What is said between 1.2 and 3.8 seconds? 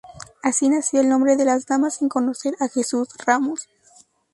de Las Damas sin conocer a Jesús Ramos.